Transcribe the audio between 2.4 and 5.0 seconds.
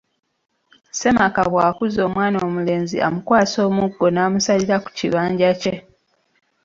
omulenzi amukwasa omuggo n’amusalira ku